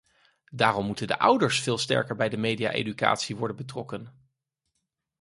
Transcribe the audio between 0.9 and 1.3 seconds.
de